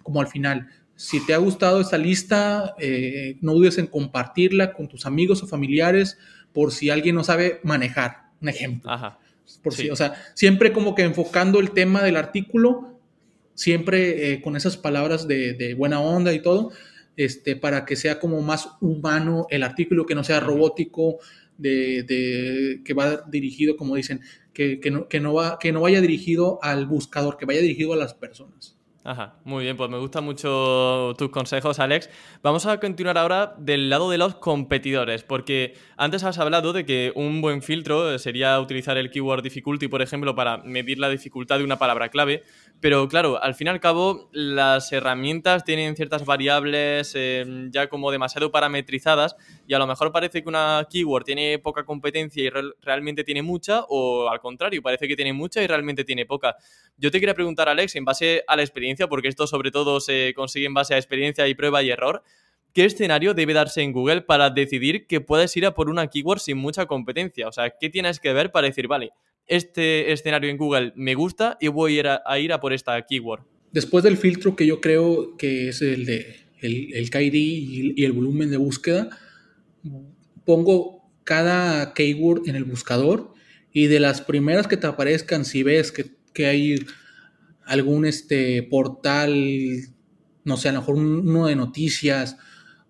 [0.03, 0.67] como al final.
[0.97, 5.47] Si te ha gustado esta lista, eh, no dudes en compartirla con tus amigos o
[5.47, 6.19] familiares
[6.53, 8.91] por si alguien no sabe manejar, un ejemplo.
[8.91, 9.21] Ajá.
[9.63, 12.99] Por si, o sea, siempre como que enfocando el tema del artículo,
[13.55, 16.73] siempre eh, con esas palabras de, de buena onda y todo,
[17.17, 21.19] este, para que sea como más humano el artículo, que no sea robótico,
[21.59, 24.21] de, que va dirigido, como dicen,
[24.53, 27.97] que, no, que, no va, que no vaya dirigido al buscador, que vaya dirigido a
[27.97, 28.80] las personas.
[29.03, 32.11] Ajá, muy bien, pues me gustan mucho tus consejos, Alex.
[32.43, 37.11] Vamos a continuar ahora del lado de los competidores, porque antes has hablado de que
[37.15, 41.65] un buen filtro sería utilizar el keyword difficulty, por ejemplo, para medir la dificultad de
[41.65, 42.43] una palabra clave,
[42.79, 48.11] pero claro, al fin y al cabo, las herramientas tienen ciertas variables eh, ya como
[48.11, 49.35] demasiado parametrizadas
[49.67, 52.51] y a lo mejor parece que una keyword tiene poca competencia y
[52.83, 56.57] realmente tiene mucha, o al contrario, parece que tiene mucha y realmente tiene poca.
[56.99, 60.33] Yo te quería preguntar, Alex, en base a la experiencia porque esto sobre todo se
[60.35, 62.23] consigue en base a experiencia y prueba y error.
[62.73, 66.39] ¿Qué escenario debe darse en Google para decidir que puedes ir a por una keyword
[66.39, 67.49] sin mucha competencia?
[67.49, 69.11] O sea, ¿qué tienes que ver para decir, vale,
[69.47, 73.43] este escenario en Google me gusta y voy a ir a, por esta keyword?
[73.73, 78.13] después del filtro que yo creo que es el de el, el KID y, el
[78.13, 79.09] volumen de búsqueda,
[80.45, 83.33] pongo cada keyword en el buscador
[83.73, 86.85] y de las primeras que te aparezcan, si ves que, que hay
[87.71, 89.33] algún este, portal,
[90.45, 92.37] no sé, a lo mejor uno de noticias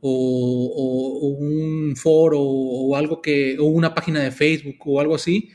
[0.00, 5.50] o, un foro o algo que, o una página de Facebook o algo así,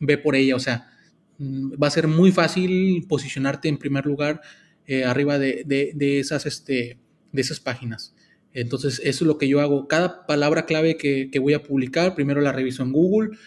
[0.00, 0.56] ve por ella.
[0.56, 0.90] O sea,
[1.38, 4.40] mm, va a ser muy fácil posicionarte en primer lugar
[4.86, 6.98] eh, arriba de, esas, este,
[7.30, 8.16] de esas páginas.
[8.52, 9.86] Entonces, eso es lo que yo hago.
[9.86, 13.38] Cada palabra clave que, voy a publicar, primero la reviso en Google.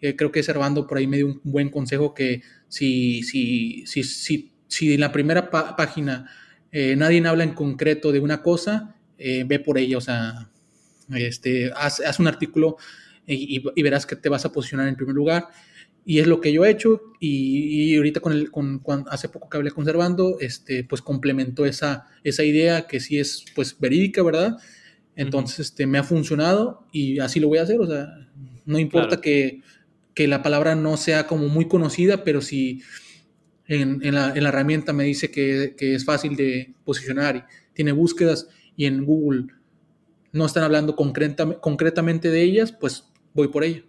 [0.00, 4.02] Eh, creo que Servando por ahí me dio un buen consejo que si, si, si,
[4.02, 6.30] si, si en la primera página
[6.70, 10.48] eh, nadie habla en concreto de una cosa, eh, ve por ella, o sea,
[11.14, 12.78] este, haz, un artículo
[13.26, 15.48] y, verás que te vas a posicionar en primer lugar.
[16.06, 19.58] Y es lo que yo he hecho y, ahorita con el, con, hace poco que
[19.58, 24.56] hablé conservando, este, pues complementó esa, esa idea que sí es pues verídica, ¿verdad?
[25.16, 28.08] Entonces, este, me ha funcionado y así lo voy a hacer, o sea,
[28.64, 29.60] no importa que,
[30.14, 32.80] que, la palabra no sea como muy conocida, pero si
[33.72, 37.42] en, la, en la, herramienta me dice que, es fácil de posicionar y
[37.74, 39.46] tiene búsquedas y en Google
[40.32, 43.84] no están hablando concretamente de ellas, pues voy por ello.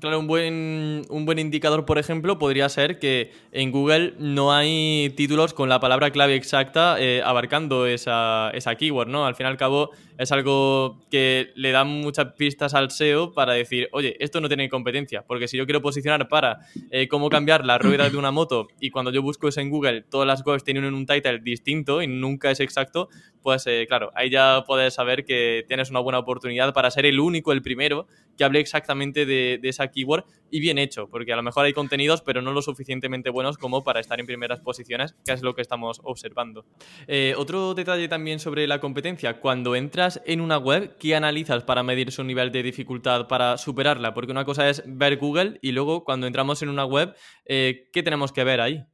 [0.00, 5.12] Claro, un buen, un buen indicador, por ejemplo, podría ser que en Google no hay
[5.16, 9.26] títulos con la palabra clave exacta eh, abarcando esa, esa keyword, ¿no?
[9.26, 13.52] Al fin y al cabo, es algo que le da muchas pistas al SEO para
[13.52, 16.58] decir, oye, esto no tiene competencia, porque si yo quiero posicionar para
[16.90, 20.02] eh, cómo cambiar la rueda de una moto y cuando yo busco eso en Google,
[20.02, 23.08] todas las webs tienen un title distinto y nunca es exacto,
[23.42, 27.20] pues eh, claro, ahí ya puedes saber que tienes una buena oportunidad para ser el
[27.20, 31.42] único, el primero, que hable exactamente de, esa keyword y bien hecho, porque a lo
[31.42, 35.32] mejor hay contenidos, pero no lo suficientemente buenos como para estar en primeras posiciones, que
[35.32, 36.64] es lo que estamos observando.
[37.06, 41.82] Eh, otro detalle también sobre la competencia, cuando entras en una web, ¿qué analizas para
[41.82, 44.14] medir su nivel de dificultad para superarla?
[44.14, 47.14] Porque una cosa es ver Google y luego cuando entramos en una web,
[47.46, 48.84] eh, ¿qué tenemos que ver ahí?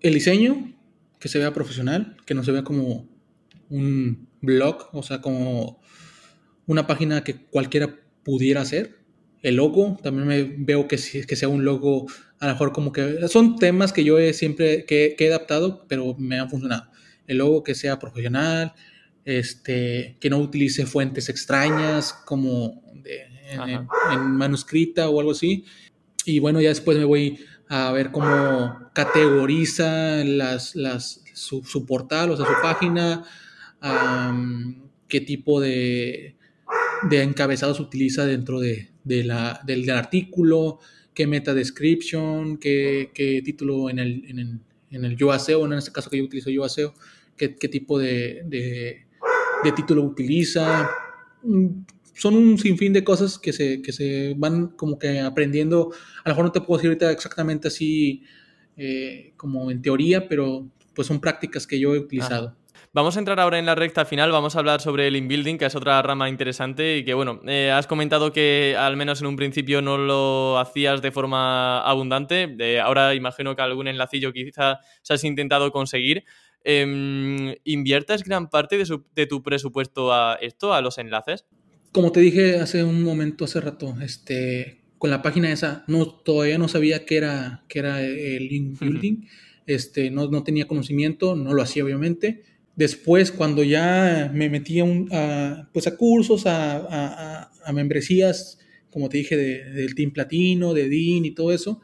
[0.00, 0.74] El diseño,
[1.18, 3.08] que se vea profesional, que no se vea como
[3.70, 5.80] un blog, o sea, como
[6.66, 9.06] una página que cualquiera pudiera hacer
[9.42, 12.06] el logo, también me veo que, que sea un logo,
[12.40, 16.16] a lo mejor como que son temas que yo he siempre que, he adaptado, pero
[16.18, 16.90] me han funcionado.
[17.26, 18.74] El logo que sea profesional,
[19.26, 22.80] este, que no utilice fuentes extrañas como
[23.44, 23.86] en,
[24.30, 25.64] manuscrita o algo así.
[26.24, 32.36] Y bueno, ya después me voy a ver cómo categoriza las, las, su, portal, o
[32.36, 33.24] sea, su página,
[35.08, 36.36] qué tipo de,
[37.10, 40.78] de encabezados utiliza dentro de, la, del, artículo,
[41.14, 44.60] qué meta description, qué, qué título en el, en, el,
[44.90, 46.64] en el yo en este caso que yo utilizo yo
[47.36, 49.05] qué, qué tipo de,
[49.66, 50.90] de, título utiliza.
[51.42, 55.90] Mm, son un sinfín de cosas que se, que se van como que aprendiendo.
[56.24, 58.22] A lo mejor no te puedo decir ahorita exactamente así
[58.76, 62.56] eh, como en teoría, pero pues son prácticas que yo he utilizado.
[62.92, 65.66] Vamos a entrar ahora en la recta final, vamos a hablar sobre el inbuilding, que
[65.66, 69.36] es otra rama interesante y que, bueno, eh, has comentado que al menos en un
[69.36, 75.24] principio no lo hacías de forma abundante, ahora imagino que algún enlacillo quizá se has
[75.24, 76.24] intentado conseguir.
[76.68, 81.44] Em, ¿Inviertes gran parte de, tu presupuesto a esto, a los enlaces?
[81.92, 86.58] Como te dije hace un momento, hace rato, este, con la página esa, no, todavía
[86.58, 89.28] no sabía qué era, qué era el link building,
[89.68, 92.42] este, no, no tenía conocimiento, no lo hacía obviamente.
[92.74, 98.58] Después, cuando ya me metí a, pues a cursos, a, membresías,
[98.90, 101.80] como te dije, del Team Platino, de DIN y todo eso,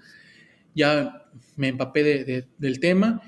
[0.75, 3.23] ya me empapé del tema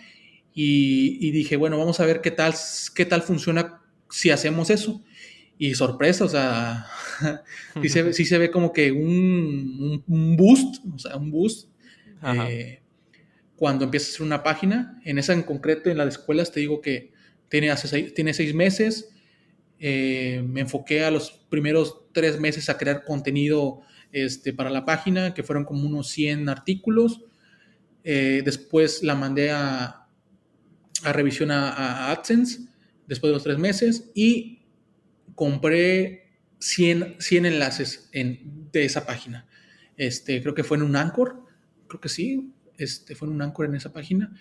[0.57, 2.55] y, dije, bueno, vamos a ver qué tal,
[2.95, 5.03] qué tal funciona si hacemos eso.
[5.59, 6.87] Y sorpresa, o sea,
[7.83, 11.69] sí, se, ve como que un, boost, o sea, un boost.
[12.49, 12.81] Eh,
[13.57, 16.81] cuando empiezas a hacer una página, en esa en concreto, en las escuelas, te digo
[16.81, 17.13] que
[17.49, 19.11] tiene, hace seis, tiene seis meses.
[19.81, 23.81] Eh, me enfoqué a los primeros tres meses a crear contenido
[24.13, 27.23] este, para la página, que fueron como unos 100 artículos.
[28.05, 30.04] Eh, después la mandé a,
[31.03, 32.61] a revisión a, AdSense
[33.07, 34.63] después de los tres meses y
[35.35, 39.47] compré 100, 100 enlaces en, de esa página.
[39.97, 41.45] Este, creo que fue en un Anchor,
[41.89, 44.33] creo que sí, este, fue en un Anchor en esa página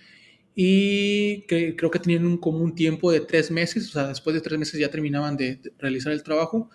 [0.56, 4.36] y que, creo que tenían un, como un tiempo de tres meses, o sea, después
[4.36, 6.70] de tres meses ya terminaban de, realizar el trabajo.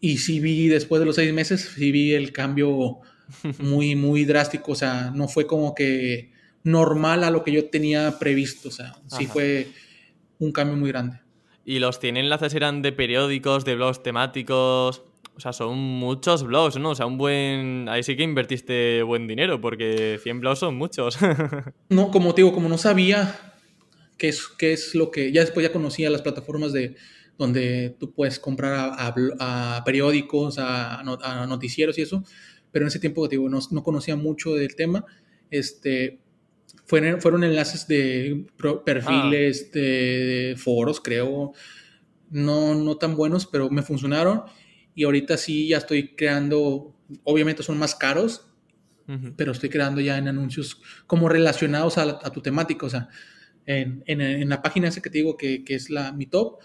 [0.00, 3.00] Y sí vi, después de los seis meses, sí vi el cambio
[3.58, 6.32] muy, muy drástico, o sea, no fue como que
[6.68, 8.68] normal a lo que yo tenía previsto.
[8.68, 9.68] O sea, sí fue
[10.38, 11.20] un cambio muy grande.
[11.64, 15.02] ¿Y los 100 enlaces eran de periódicos, de blogs temáticos?
[15.34, 16.90] O sea, son muchos blogs, ¿no?
[16.90, 17.88] O sea, un buen...
[17.88, 21.18] Ahí sí que invertiste buen dinero, porque 100 blogs son muchos.
[21.88, 23.38] no, como te digo, como no sabía
[24.16, 25.30] qué es, qué es lo que...
[25.32, 26.96] Ya después ya conocía las plataformas de
[27.38, 31.02] donde tú puedes comprar a, periódicos, a,
[31.46, 32.24] noticieros y eso,
[32.72, 35.04] pero en ese tiempo, digo, no, no conocía mucho del tema.
[35.50, 36.18] Este,
[36.88, 38.46] fueron, fueron enlaces de
[38.84, 39.78] perfiles, ah.
[39.78, 41.52] de, foros, creo,
[42.30, 44.42] no, no tan buenos, pero me funcionaron.
[44.94, 48.46] Y ahorita sí ya estoy creando, obviamente son más caros,
[49.36, 52.86] pero estoy creando ya en anuncios como relacionados a, tu temática.
[52.86, 53.08] O sea,
[53.64, 56.58] en, en, la página esa que te digo que, que, es la mi top,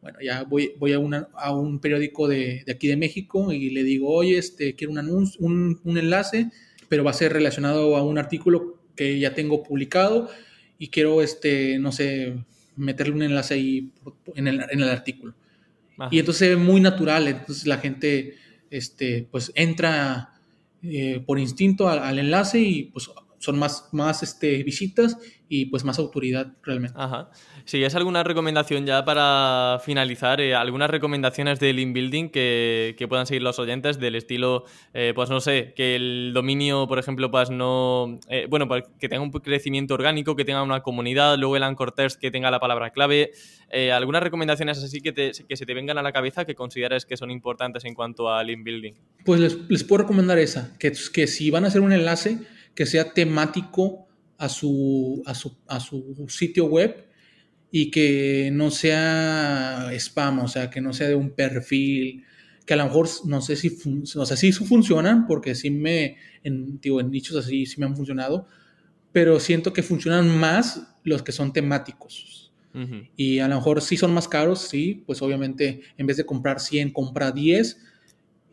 [0.00, 3.70] bueno, ya voy, voy a, una, a un periódico de, de, aquí de México y
[3.70, 6.50] le digo, oye, este, quiero un anuncio, un, un enlace,
[6.88, 10.28] pero va a ser relacionado a un artículo que ya tengo publicado
[10.78, 12.34] y quiero, este, no sé,
[12.76, 13.90] meterle un enlace ahí
[14.34, 15.34] en el, en el artículo.
[16.10, 18.34] Y entonces es muy natural, entonces la gente,
[18.70, 20.32] este, pues entra
[20.82, 23.08] eh, por instinto al, al, enlace y pues
[23.42, 25.18] son más, más este, visitas
[25.48, 26.96] y pues más autoridad realmente.
[26.96, 27.30] Ajá.
[27.64, 33.08] Si es alguna recomendación ya para finalizar, eh, algunas recomendaciones de link building que, que,
[33.08, 34.64] puedan seguir los oyentes del estilo,
[34.94, 39.08] eh, pues no sé, que el dominio, por ejemplo, pues no, eh, bueno, pues que
[39.08, 42.60] tenga un crecimiento orgánico, que tenga una comunidad, luego el anchor text que tenga la
[42.60, 43.32] palabra clave,
[43.92, 47.16] algunas recomendaciones así que, te, que se te vengan a la cabeza que consideres que
[47.16, 48.92] son importantes en cuanto a link building.
[49.24, 52.38] Pues les, les puedo recomendar esa, que, que si van a hacer un enlace,
[52.74, 54.06] que sea temático
[54.38, 57.06] a su, a su, a su sitio web
[57.70, 62.24] y que no sea spam, o sea, que no sea de un perfil,
[62.66, 63.78] que a lo mejor no sé si,
[64.14, 67.96] o sea, sí funcionan, porque sí me, en, digo, en nichos así sí me han
[67.96, 68.46] funcionado,
[69.10, 72.52] pero siento que funcionan más los que son temáticos.
[73.16, 76.58] Y a lo mejor sí son más caros, sí, pues obviamente en vez de comprar
[76.58, 77.76] 100, compra 10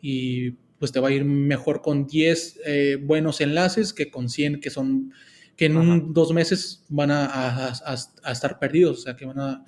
[0.02, 4.60] y pues te va a ir mejor con 10 eh, buenos enlaces que con 100
[4.60, 5.12] que son
[5.60, 7.74] que en un, dos meses van a,
[8.32, 9.62] estar perdidos, o sea, que van a,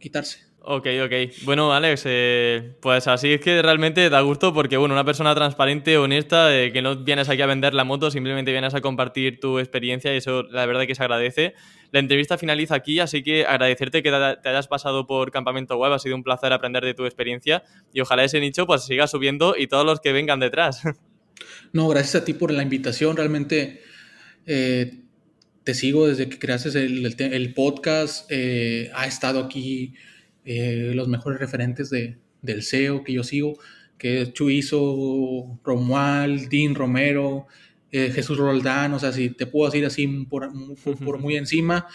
[0.00, 0.40] quitarse.
[0.60, 1.12] Ok, ok.
[1.44, 5.96] Bueno, Alex, eh, pues así es que realmente da gusto porque, bueno, una persona transparente,
[5.96, 9.58] honesta, eh, que no vienes aquí a vender la moto, simplemente vienes a compartir tu
[9.58, 11.54] experiencia y eso la verdad que se agradece.
[11.90, 15.98] La entrevista finaliza aquí, así que agradecerte que te hayas pasado por Campamento Web, ha
[15.98, 17.62] sido un placer aprender de tu experiencia
[17.94, 20.82] y ojalá ese nicho pues siga subiendo y todos los que vengan detrás.
[21.72, 23.80] No, gracias a ti por la invitación, realmente
[24.44, 25.02] eh,
[25.62, 29.94] te sigo desde que creaste el, podcast, eh, ha estado aquí
[30.48, 33.58] eh, los mejores referentes de, del SEO que yo sigo,
[33.98, 37.46] que es Chuizo, Romuald, Dean Romero,
[37.90, 41.86] Jesús Roldán, o sea, si te puedo decir así por, muy encima,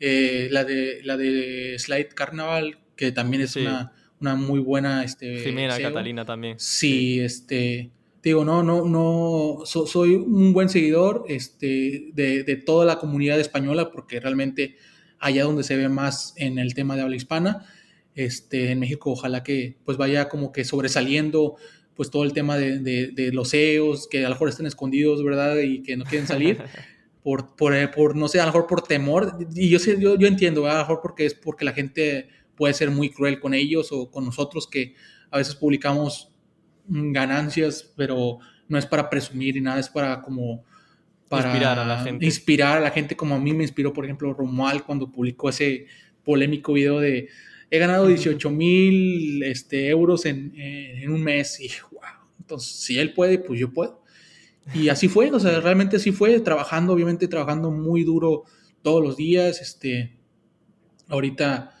[0.00, 5.04] la, de, la de Slide Carnaval, que también es una, una, muy buena...
[5.04, 6.58] Este, Jimena, e Catalina también.
[6.58, 7.92] Sí, este
[8.22, 14.20] digo, no, no, no, soy un buen seguidor este, de, toda la comunidad española, porque
[14.20, 14.76] realmente
[15.18, 17.66] allá donde se ve más en el tema de habla hispana,
[18.14, 21.56] este, en México ojalá que pues vaya como que sobresaliendo
[21.94, 25.58] pues todo el tema de, los CEOs, que a lo mejor estén escondidos, ¿verdad?
[25.58, 26.62] Y que no quieren salir.
[27.22, 30.66] Por, por, no sé, a lo mejor por temor, y yo, sé, yo, yo entiendo,
[30.66, 34.10] a lo mejor porque es porque la gente puede ser muy cruel con ellos o
[34.10, 34.96] con nosotros que
[35.30, 36.32] a veces publicamos
[36.88, 40.64] ganancias, pero no es para presumir y nada, es para como
[41.28, 42.26] para inspirar a la gente.
[42.26, 45.86] Inspirar a la gente como a mí me inspiró, por ejemplo, Romuald cuando publicó ese
[46.24, 47.28] polémico video de
[47.72, 50.52] he ganado 18 mil este, euros en,
[51.10, 52.02] un mes y wow,
[52.38, 54.04] entonces si él puede, pues yo puedo.
[54.74, 58.44] Y así fue, o sea, realmente así fue, trabajando, obviamente trabajando muy duro
[58.82, 60.18] todos los días, este,
[61.08, 61.74] ahorita,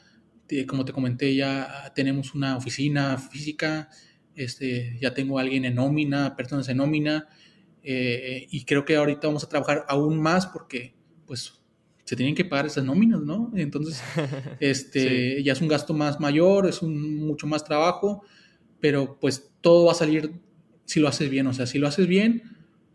[0.66, 3.90] como te comenté, ya tenemos una oficina física,
[4.34, 7.28] este, ya tengo a alguien en nómina, personas en nómina,
[7.82, 10.94] eh, y creo que ahorita vamos a trabajar aún más porque,
[11.26, 11.61] pues,
[12.12, 13.50] se tienen que pagar esas nóminas, ¿no?
[13.56, 14.02] Entonces,
[14.60, 18.22] este, ya es un gasto más mayor, es un mucho más trabajo,
[18.80, 20.30] pero pues todo va a salir
[20.84, 22.42] si lo haces bien, o sea, si lo haces bien,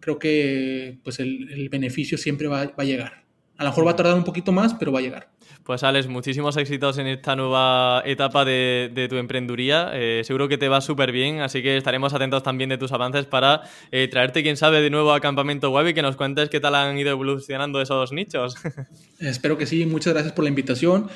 [0.01, 3.25] creo que pues el, beneficio siempre va, va a llegar.
[3.57, 5.31] A lo mejor va a tardar un poquito más, pero va a llegar.
[5.67, 9.91] Pues Alex, muchísimos éxitos en esta nueva etapa de, tu emprenduría.
[9.93, 13.25] Eh, seguro que te va súper bien, así que estaremos atentos también de tus avances
[13.25, 16.61] para eh, traerte, quién sabe, de nuevo a Campamento Web y que nos cuentes qué
[16.61, 18.55] tal han ido evolucionando esos nichos.
[19.19, 21.09] Espero que sí, muchas gracias por la invitación.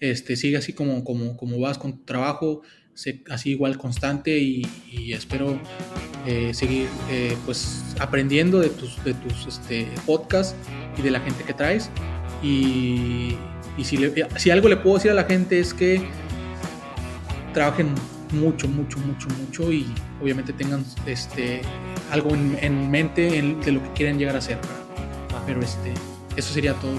[0.00, 2.62] Este, sigue así como, como, como vas con tu trabajo,
[3.28, 4.62] así igual constante y,
[5.12, 5.60] espero
[6.26, 10.56] eh, seguir eh, pues aprendiendo de tus, de tus este, podcasts
[10.96, 11.90] y de la gente que traes.
[12.42, 13.36] Y,
[13.84, 13.98] si,
[14.36, 16.08] si algo le puedo decir a la gente es que
[17.52, 17.94] trabajen
[18.32, 19.86] mucho, mucho, mucho, mucho y
[20.20, 21.62] obviamente tengan este,
[22.10, 24.58] algo en, mente de lo que quieren llegar a ser.
[25.46, 25.94] Pero este,
[26.36, 26.92] eso sería todo.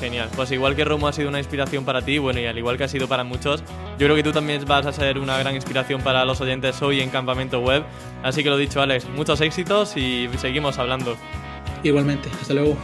[0.00, 2.78] Genial, pues igual que Romo ha sido una inspiración para ti, bueno, y al igual
[2.78, 3.64] que ha sido para muchos,
[3.98, 7.00] yo creo que tú también vas a ser una gran inspiración para los oyentes hoy
[7.00, 7.82] en Campamento Web.
[8.22, 11.16] Así que lo dicho, Alex, muchos éxitos y seguimos hablando.
[11.82, 12.76] Igualmente, hasta luego.